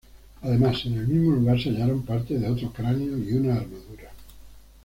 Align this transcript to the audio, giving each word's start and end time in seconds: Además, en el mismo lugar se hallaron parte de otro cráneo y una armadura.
Además, 0.41 0.81
en 0.85 0.95
el 0.97 1.07
mismo 1.07 1.33
lugar 1.35 1.59
se 1.61 1.69
hallaron 1.69 2.01
parte 2.01 2.35
de 2.39 2.47
otro 2.49 2.73
cráneo 2.73 3.19
y 3.19 3.33
una 3.33 3.53
armadura. 3.57 4.11